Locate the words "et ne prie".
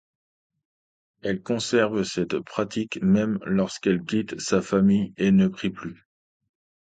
5.17-5.69